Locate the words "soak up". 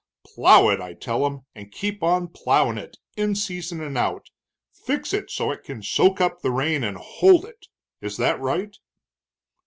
5.83-6.41